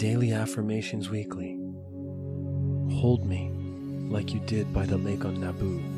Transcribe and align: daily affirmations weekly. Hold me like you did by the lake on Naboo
daily 0.00 0.32
affirmations 0.32 1.10
weekly. 1.10 1.58
Hold 3.00 3.26
me 3.26 3.50
like 4.08 4.32
you 4.32 4.40
did 4.40 4.72
by 4.72 4.86
the 4.86 4.96
lake 4.96 5.26
on 5.26 5.36
Naboo 5.36 5.89